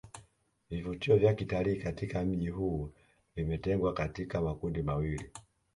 [0.69, 2.89] vivutio vya kitalii katika mji huu
[3.35, 5.31] vimetengwa katika makundi mawili